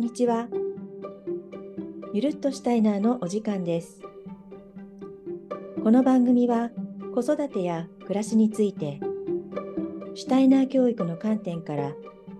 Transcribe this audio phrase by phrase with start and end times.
[0.00, 0.48] んにちは。
[2.14, 4.00] ゆるっとしたいなのお時間です。
[5.84, 6.70] この番組は
[7.14, 8.98] 子育てや暮らしについて、
[10.14, 11.92] シュタイナー教育の観点から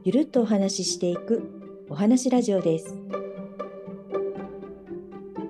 [0.04, 1.43] ゆるっとお話ししていく
[1.91, 2.99] お話ラジオです。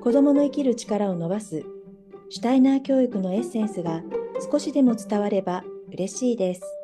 [0.02, 1.64] 子供の生きる力を伸ばす
[2.28, 4.02] シュタイナー教育のエッセンスが
[4.50, 6.79] 少しでも伝われば嬉しいです。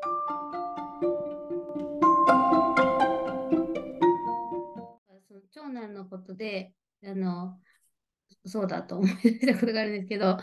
[8.46, 10.38] そうだと思い出したことがあるんですけど、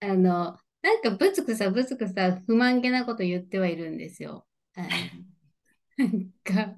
[0.00, 4.46] あの、なんかぶつくさぶつくさ不満げなこと言ってはいるんですよ。
[4.74, 4.88] なん
[6.44, 6.76] か、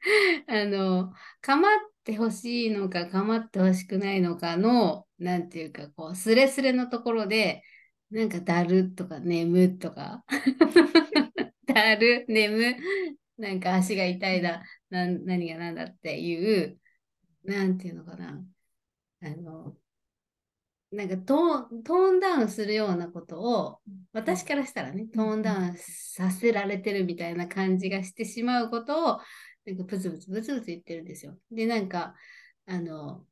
[0.46, 1.70] あの、構っ
[2.04, 7.62] てほしいのか構ってほしくないのかの、なんていうか、こう、スレスレのところで、
[8.10, 10.24] なんかだるとか眠とか、
[11.66, 12.76] だる、眠、
[13.36, 16.80] なんか足が痛いだ、な何が何だっていう、
[17.44, 18.42] なんていうのかな、
[19.20, 19.76] あの、
[20.90, 23.80] なんかトーン、トーンダウンするようなことを、
[24.12, 29.20] 私からしたらね、トーンダウンさせられてるみたいな感じがしてしまうことを、
[29.66, 31.36] なんかブツブツブツブツ言ってるんですよ。
[31.50, 32.14] で、なんか、
[32.66, 33.26] あの、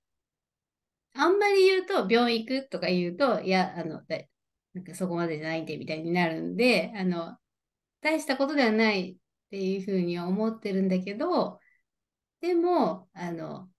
[1.15, 4.19] あんまり言うと、病院行くとか言うと、いや、あの、だ
[4.75, 7.39] なんかそこまでじゃないんで、みたいになるんで、あの、
[8.03, 9.17] 大したことではないっ
[9.51, 11.61] ていうふうには思ってるんだけど、
[12.41, 13.71] でも、あの、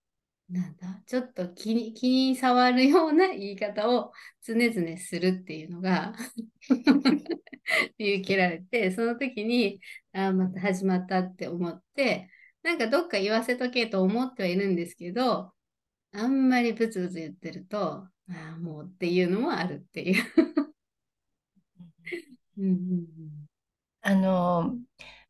[0.49, 6.13] なんだ、ちょっと気に、気に障るような言い方を常々するっていうのが
[7.97, 9.81] 見受けられて、その時に、
[10.13, 12.29] あ、また始まったって思って、
[12.63, 15.53] なんかどっか言わせとけと思ってはいるんですけど、
[16.13, 18.11] あんまりブツブツ言ってると、あ
[18.55, 20.23] あ、もうっていうのもあるっていう。
[22.57, 23.07] うんうんうん
[24.01, 24.75] あの、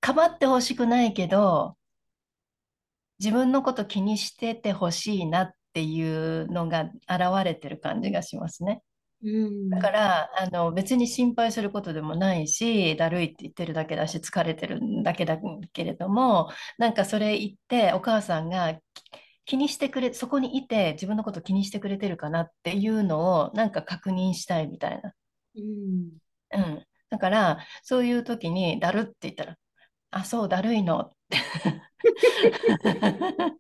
[0.02, 1.77] かばってほしくないけど、
[3.20, 6.02] 自分のこと気にしててほしいなってい
[6.42, 8.82] うのが現れてる感じがしますね。
[9.24, 15.40] うんだから、あの、別に心配することでもないし、だるいって言ってるだけだし、疲れてるだけだ
[15.74, 18.80] けれども、なんかそれ言って、お母さんがき
[19.46, 25.14] 気にしてくれ、そこにいて自分のこと気にしてくれてるかなっていうのを、なんか確認したいみたいな。
[25.56, 26.18] うん
[26.54, 26.86] うん。
[27.10, 29.58] だから、そういう時に、だるって言ったら、
[30.12, 31.38] あ、そう、だるいのって。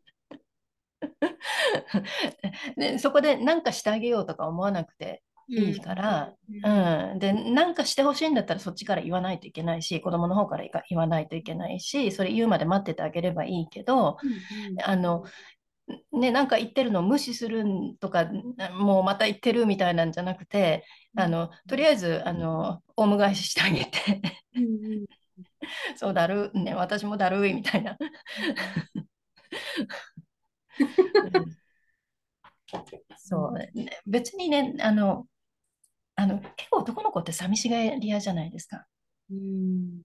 [2.77, 5.23] で、そこで何かしてあげようとか思わなくて
[5.55, 7.19] いいから、うん。
[7.19, 14.17] で、何かしてほしいんだったらそっちから言わないといけないし、子供の方から言わないといけないし、それ言うまで待っててあげればいいけど、
[14.83, 15.23] あの、
[16.11, 18.25] ね、なんか言ってるのを無視するんとか、
[18.73, 24.21] もうまた言ってるみたいなんじゃなくて、あの、とりあえず、あの、オウム返ししてあげて、
[25.97, 27.97] そうだる、ね、私もだるいみたいな。
[27.99, 28.05] う
[31.49, 31.57] ん
[33.17, 33.71] そう、ね、
[34.05, 35.27] 別にね、あの、
[36.15, 38.85] あの、結構男の子って寂しがり屋じゃないですか。
[39.29, 40.01] うん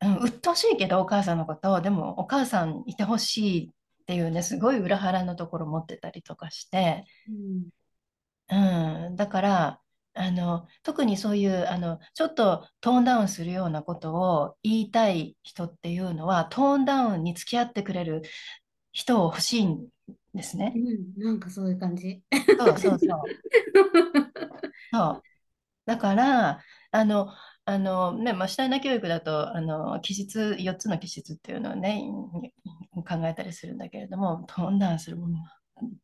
[0.00, 9.80] うん、鬱陶しいけどお母さんのこと、でもお母さんいてほしいっていうね、すごい裏腹のところ持ってたりとかして、うんうん、だから、
[10.18, 18.22] あの、特にそういう、あの、ちょっとトーンダウンするようなことを言いたい人っていうのは、トーンダウンに付き合ってくれる
[18.92, 19.86] 人を欲しいん
[20.34, 20.72] ですね。
[20.74, 22.22] うん、なんかそういう感じ。
[22.58, 23.20] そうそうそう。
[24.92, 25.22] そう。
[25.86, 27.28] だから、あの、
[27.64, 32.02] あのね、まあ、シュタイナー教育だと、あの、気質、4つの気質っていうのをね、
[33.06, 35.57] 考えたりするんだけれども、トーンダウンするものは、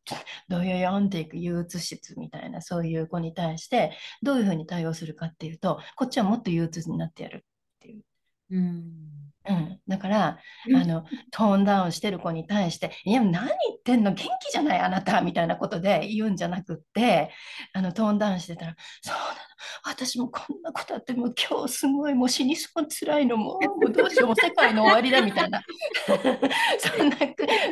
[0.49, 3.91] どよよんっていく憂鬱質みたいな、そういう子に対して、
[4.21, 8.03] どういうふうに対応するかっていうと、こっちはもっと憂鬱になってやるっていう。
[8.51, 9.25] うん。
[9.47, 10.39] うん、だから、
[10.75, 17.31] あの、トーンダウンしてる子に対して、いや、何言ってんの、元気じゃない、あなた、みたいなことで言うんじゃなくって、
[17.73, 19.35] あの、トーンダウンしてたら、そうなの、
[19.83, 25.61] 私もこんなことあって、もう今日すごい、もう死にそう辛いの、もう、もうどうしよう、もう世界の終わりだ、みたいな、
[26.07, 27.17] そんな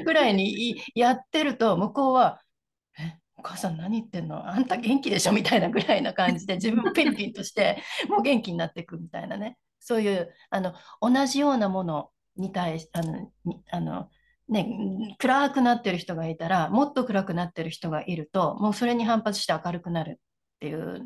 [0.06, 2.42] ぐらいにいやってると、向こうは、
[3.00, 4.48] え、お母さん何言ってんの？
[4.48, 5.32] あんた元気でしょ？
[5.32, 9.58] みたいなぐらいな感じで、自分もピンピンとして、 もう元気になっていくみたいなね。
[9.86, 14.10] そういうあの同じようなものに対しあのにあの、
[14.48, 20.22] ね、暗くなってる人がいたらもっと暗くなってる人がいるともうそれに反発して明るくなる
[20.64, 21.06] っていう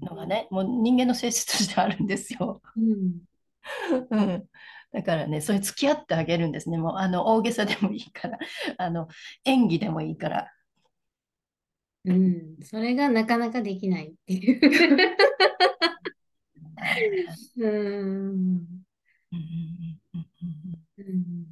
[0.00, 2.62] のがねもう人間の性質としてあるんですよ。
[2.76, 3.20] うん。
[4.10, 4.48] うん、
[4.90, 6.78] だからねそれ付き合ってあげるんですね。
[6.78, 8.38] もうあの大げさでもいいから。
[8.78, 9.08] あの
[9.44, 10.50] 演技でもいいから。
[12.06, 14.60] うん、それがなかなかできないっていう。
[17.58, 17.76] うんうん
[19.32, 19.40] うん
[20.14, 20.26] うん
[20.98, 21.06] うん。
[21.06, 21.46] うん。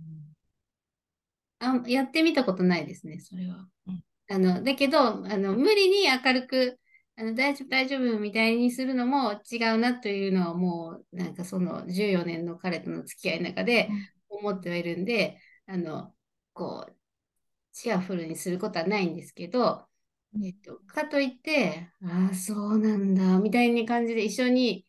[1.58, 3.68] あ、やってみたことないですね、それは。
[3.88, 4.02] うん。
[4.30, 6.78] あの、だけど、あの、無理に明るく、
[7.16, 13.88] あの、大丈夫、大丈夫みたいにするのも違うなというのはもう、なんかその14年の彼との付き合いの中で
[14.28, 16.14] 思ってはいるんで、あの、
[16.52, 16.96] こう、
[17.72, 19.86] チアフルにすることはないんですけど、
[20.42, 24.86] えっと、かといって、ああ、そうなんだ、みたいな感じで一緒に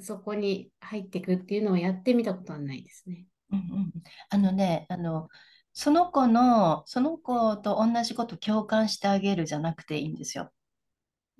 [0.00, 3.26] そこに入っていくっていうのをやってみたことはないですね。
[3.50, 3.92] うんうん
[4.30, 5.28] あのね、あの、
[5.72, 10.52] その子の、その子と同じこと共感してあげるじゃなくていいんですよ。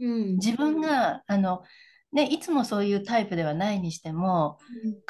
[0.00, 0.36] うん。
[0.36, 1.62] 自分が、あの、
[2.12, 4.58] ね、いつもそういうタイプではないにしても、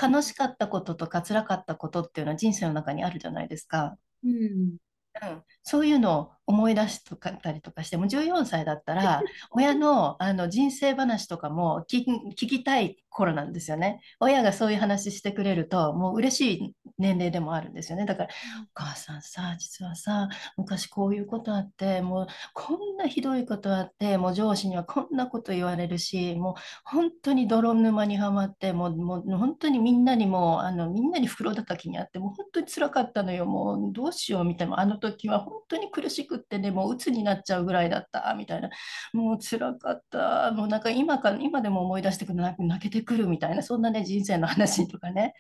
[0.00, 3.96] 悲しかったこととか辛かったことっていうのは人生の中にあるじゃないですか。
[4.24, 4.76] うん。
[5.22, 14.00] うん、そういうのを思い出しとかったりとかしても14歳だったら 親の、あの人生話とかも聞き、聞きたい頃なんですよね。
[14.20, 18.06] 親がそういう話してくれるともう嬉しい年齢でもあるんですよね。
[18.06, 18.28] だから
[18.62, 26.54] お母さんさ実はさ昔こういうことあってもうこんなひどいことあってもう上司にはこんなこと言われるしもう
[26.84, 38.70] 本当に泥沼にはまってもう、もう本当にみんなにもうあのみんなに袋叩きにあってもう本当に辛かったのよもうどうしようみたいなあの時は本当に苦しくってねもう鬱になっちゃうぐらいだったみたいな
[39.12, 45.34] もう辛かったもうなんか今か今でも思い出してくる泣泣けてくるみたいなそんなね人生の話とかね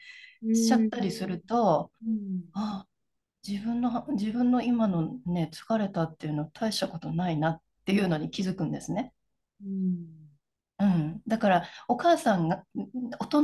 [0.54, 2.44] しちゃったりすると、うん。
[2.54, 2.86] あ
[3.46, 9.12] 自分の自分の今のね疲れたっていうの大したことないなっていうのに気づくんですね。
[9.64, 10.20] うん。
[10.78, 12.64] うん、だからお母さんが
[13.18, 13.42] 大人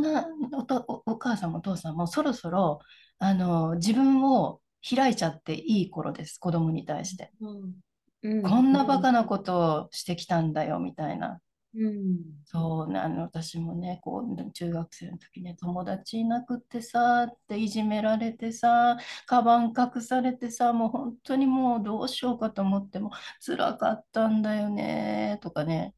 [0.55, 2.81] おとおお母さんもお父さんもそろそろ
[3.19, 7.33] あの自分を開いちゃっていい頃です子供に対して。
[7.41, 8.43] うん。
[8.43, 11.41] こんなバカなことをしてきたんだよみたいな。
[11.75, 12.17] うん。
[12.44, 18.97] そうね、あの私もね、こう中学生の時ね、友達いなくってさ、っていじめられてさ、
[19.27, 23.11] カバン隠されてさ、もう本当にもうどうしようかと思っても
[23.44, 25.94] 辛かったんだよね、とかね。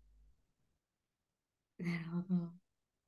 [1.79, 2.35] なるほど。
[2.37, 2.53] な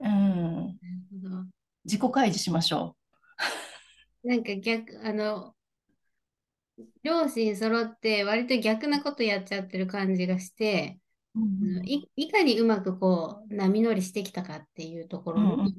[0.00, 0.78] うん、る
[1.22, 1.46] ほど。
[1.84, 2.96] 自己開示しましょ
[4.22, 5.54] なんか逆、あの、
[7.02, 10.98] 両親揃って割と逆なことやっちゃってる感じがして、
[11.34, 11.40] う。
[11.40, 11.86] うん。
[11.86, 15.40] い、いかにうまくこう波乗りしてきたかっていうところ。
[15.40, 15.74] の、うんうん。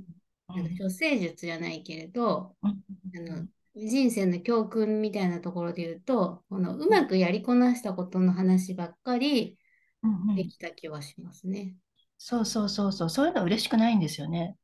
[0.55, 2.83] なんか処世術じゃないけれど、うん
[3.17, 9.57] あの人生の教訓みたいなところで言うと、このうまくやりこなしたことの話ばっかり
[10.03, 10.35] うんうん。
[10.35, 11.75] できた気はしますね。
[12.17, 14.57] そうそうそうそう、そういうの嬉しくないんですよね。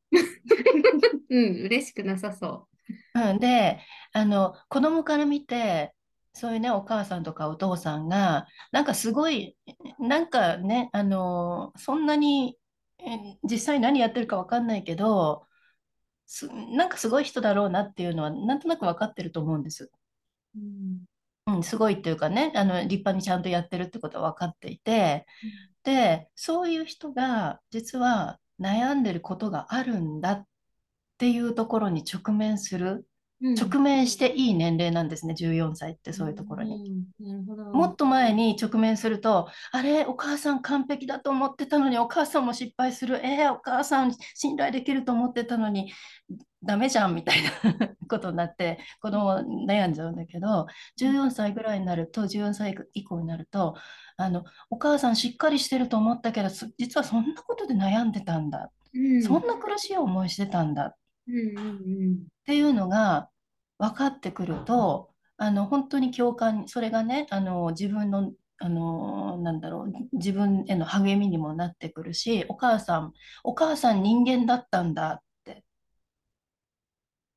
[1.29, 2.67] うん、嬉しくなさそ
[3.15, 3.79] うん、で、
[4.13, 5.93] あの、子供から見て、
[6.37, 9.57] そういうね、お母さんとかお父さんが、なんかすごい、
[9.99, 12.57] なんかね、あの、そんなに、
[12.99, 15.45] え実際何やってるか分かんないけど、
[16.27, 19.85] す、なんかすごい人だろうなっていうのは、なんとなく分かってると思うんです。
[20.55, 20.59] う。
[20.59, 21.05] うん。
[21.47, 25.25] うん、すごいっていうかね、あの、立派にちゃんとやってるってことは分かっていて、
[25.83, 30.47] で、そういう人が実は悩んでることがあるんだっ
[31.17, 33.07] ていうところに直面する。
[33.41, 37.03] うん直面していい年齢なんですね、14歳ってそういうところに。
[37.19, 37.27] うん。
[37.27, 37.65] なるほど。
[37.65, 45.91] もっと前に直面すると、あれ、お母さん完璧だと思ってたのに、お母さんも失敗する、えー、お母さん信頼できると思ってたのに、
[46.63, 49.31] ダメじゃんみたいな ことになって、子供
[49.67, 50.65] 悩んじゃうんだけど、
[50.99, 53.75] 14歳ぐらいになると、14歳以降になると、
[54.17, 58.71] あの、お母さんしっかりしてると思ったけど、そ実はそんなことで悩んでたんだ。
[58.93, 59.21] うん。
[59.21, 60.95] そんな苦しい思いしてたんだ。
[61.27, 61.61] うんう
[62.13, 63.29] んっていうのが
[63.77, 75.63] 分かってくると、あの本当に共感、それがね、あの自分の、あのなんだろう、自分への励みにもなってくるし、お母さん、お母さん人間だったんだって、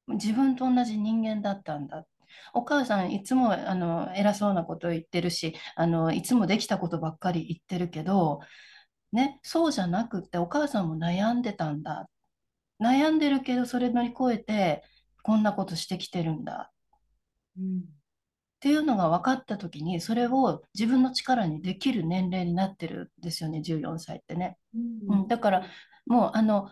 [0.08, 2.06] 自分と同じ人間だったんだ。
[2.54, 8.40] お母さんいつもあの偉そうなこと言ってるしあのいつもできたことばっかり言ってるけど、
[9.12, 12.08] ね、そうじゃなくってお母さんも悩んでたんだ
[12.80, 14.82] 悩んでるけどそれ乗り越えて
[15.22, 16.72] こんなことしてきてるんだ。
[17.58, 17.80] うん。
[17.80, 17.82] っ
[18.60, 24.78] ていうのが分かった時にそれを自分の力にできる年齢になってるんですよね14歳ってね、う
[25.14, 25.20] ん。
[25.20, 25.66] うん、だから
[26.06, 26.70] もうあの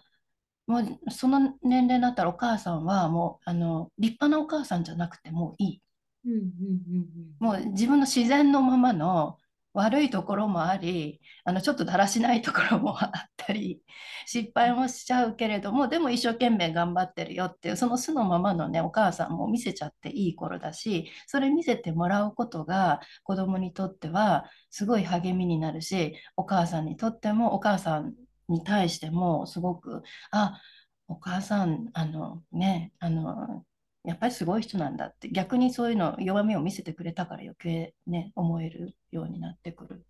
[0.66, 5.82] もうその年齢になったらお母さんはもうあの立派なお母さんじゃなくてもういい。
[6.26, 7.36] うんうんうん。
[7.38, 9.38] もう自分の自然のままの
[9.78, 13.80] 悪いところもありあのちょっとだらしないところもあったり
[14.26, 28.14] 失敗もしちゃうけれどもでも一生懸命頑張ってるよっていうその素のままのねお母さんも見せちゃっていい頃だしそれ見せてもらうことが子供にとってはすごい励みになるしお母さんにとってもお母さん
[28.48, 30.60] に対してもすごくあ
[31.06, 33.64] お母さんあのねあの
[34.08, 40.06] やっぱりすごい人なんだって逆にそういうの弱みを見せてくれたから余計ね思えるようになってくる。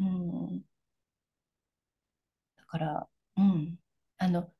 [0.00, 0.62] うん、
[2.56, 3.78] だからうん。
[4.16, 4.50] あの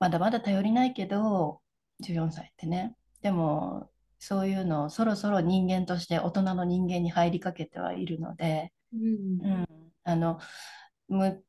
[0.00, 1.60] まだまだ頼りないけど
[2.02, 2.96] 14歳ってね。
[3.20, 3.88] でも
[4.18, 9.66] そういうのをそろそろ人間として大人の人間に入りかけてはいるので、うん、うん、
[10.02, 10.40] あの
[11.08, 11.44] む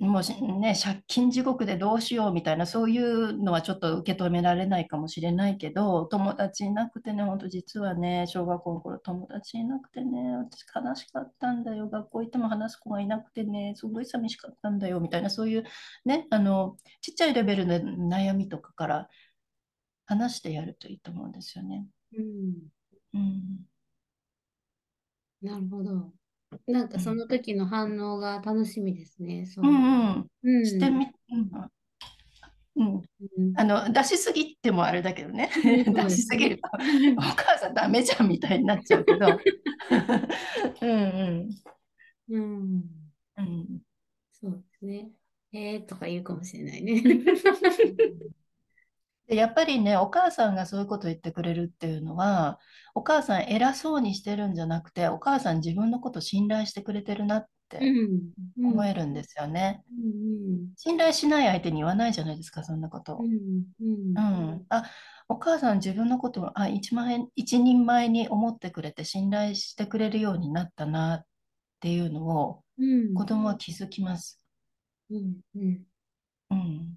[0.00, 15.64] もうね、借金地獄でどうしようみたいな、そういうのはちょっと受け止められないかもしれないけど、友達いなくてね、本当実はね、小学校の頃友達いなくてね、私悲しかったんだよ、学校行っても話す子がいなくてね、すごい寂しかったんだよみたいな、そういう
[16.04, 17.78] ね、あの、ちっちゃいレベルの
[18.18, 19.08] 悩みとかから
[20.06, 21.86] 話してやるといいと思うんですよね。
[22.12, 22.68] うん。
[23.14, 23.66] うん、
[25.40, 26.12] なるほど。
[26.66, 29.46] なんかその時の反応が楽しみですね。
[29.46, 29.66] そう。
[29.66, 30.26] うん。
[30.42, 30.66] うん。
[30.66, 31.50] してみ、うん。
[32.78, 33.02] うん、
[33.56, 36.62] あの出しすぎてもあれだけどね、 出しすぎると
[37.16, 39.26] お母さんダメじゃんみたいになっちゃうけど。
[40.82, 41.48] うんうん。
[42.28, 42.84] うん。
[43.38, 43.82] うん。
[44.32, 45.10] そうですね。
[45.52, 47.02] えー、とか言うかもしれないね
[49.28, 52.58] でやっぱりね、お母さんがそういうこと言ってくれるっていうのは、
[52.94, 57.80] お母さん偉そうにしてるんじゃなくて、お母さん自分のこと信頼してくれてるなって
[58.62, 59.82] 思えるんですよね。
[60.76, 63.18] 信頼しない相手に言わないじゃないですか、そんなこと。
[63.18, 63.24] う
[64.20, 64.84] ん、あ、
[65.28, 71.26] お母さん自分のことをあ一万一人前に思ってくれて信頼してくれるようになったなっ
[71.80, 72.62] ていうのを、
[73.16, 74.40] 子供は気づきます。
[75.58, 75.82] うん。
[76.50, 76.95] うん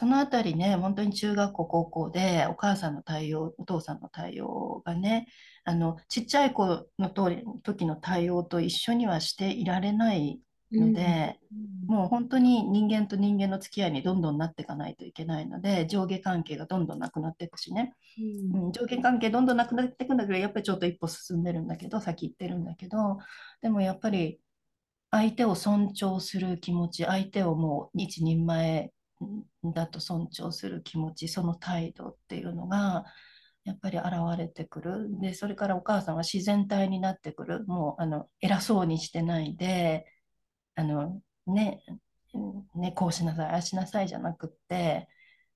[0.00, 5.26] そのあたりね、本当に中学校、高校でお母さんの対応、お父さんの対応がね、
[5.62, 7.10] あのちっちゃい子の
[7.62, 10.40] 時の対応と一緒にはしていられない
[10.72, 11.38] ので、
[11.86, 17.92] うん、もう本当に人間と人間の付き合いにどんどんなっていかないといけないので、上下関係がどんどんなくなっていくしね、
[18.54, 23.18] うん、うん、上下関係どんどんなくなっていくんだけど、やっぱりちょっと一歩進んでるんだけど、先行ってるんだけど、
[23.60, 24.40] でもやっぱり
[25.10, 28.94] 相手を尊重する気持ち、相手をもう一人前
[29.64, 33.04] だと尊重する気持ちその態度っていうのが
[33.64, 34.08] やっぱり現
[34.38, 35.20] れてくる。
[35.20, 37.64] でそれからお母さんは自然体になってくる。
[37.66, 40.06] もうあの偉そうにしてないで
[40.74, 41.82] あのね
[42.74, 45.08] ねこうしなさいああしなさいじゃなくって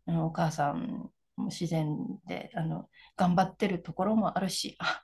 [0.06, 5.02] あのお母さん自然であの頑張ってるところもあるしあ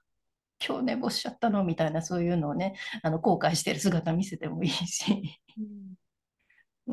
[0.65, 5.95] 今日寝坊しちゃったのみたいなそういうのをねあの後悔してる姿見せてもいいし、うん。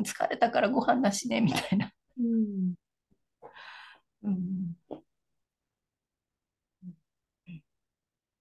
[0.04, 1.92] 疲れたからご飯なしねみたいな。
[2.20, 2.74] うん。
[4.24, 4.75] うん。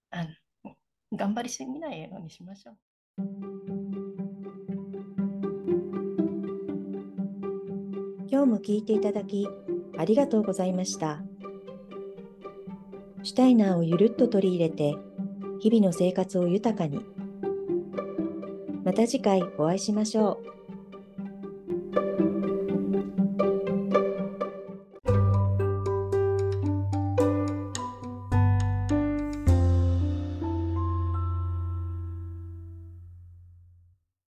[0.09, 0.23] あ
[0.63, 0.75] の
[1.13, 2.77] 頑張りすぎないようにしましょう。
[8.29, 9.47] 今日も聞いていただき
[9.97, 11.21] ありがとうございました。
[13.23, 14.95] シュタイナーをゆるっと取り入れて
[15.59, 16.99] 日々の生活を豊かに。
[18.83, 20.56] また次回お会いしましょう。
[21.97, 22.26] Thank you